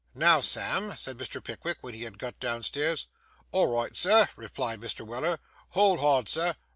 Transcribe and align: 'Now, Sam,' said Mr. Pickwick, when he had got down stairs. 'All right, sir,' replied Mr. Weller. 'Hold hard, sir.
'Now, 0.15 0.39
Sam,' 0.41 0.95
said 0.97 1.19
Mr. 1.19 1.43
Pickwick, 1.43 1.77
when 1.81 1.93
he 1.93 2.01
had 2.05 2.17
got 2.17 2.39
down 2.39 2.63
stairs. 2.63 3.07
'All 3.51 3.67
right, 3.67 3.95
sir,' 3.95 4.29
replied 4.35 4.79
Mr. 4.81 5.05
Weller. 5.05 5.37
'Hold 5.73 5.99
hard, 5.99 6.27
sir. 6.27 6.55